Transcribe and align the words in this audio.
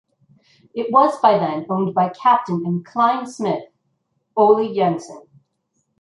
It 0.73 0.91
was 0.91 1.19
by 1.21 1.37
then 1.37 1.67
owned 1.69 1.93
by 1.93 2.09
captain 2.09 2.63
and 2.65 2.83
"klein" 2.83 3.27
smith 3.27 3.65
Ole 4.35 4.73
Jensen. 4.73 5.27